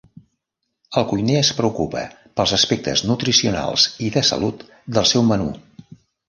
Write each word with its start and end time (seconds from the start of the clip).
El 1.01 1.03
cuiner 1.09 1.35
es 1.41 1.51
preocupa 1.57 2.01
pels 2.41 2.53
aspectes 2.57 3.03
nutricionals 3.11 3.85
i 4.07 4.11
de 4.17 4.25
salut 4.31 4.65
del 4.99 5.09
seu 5.13 5.29
menú. 5.31 5.53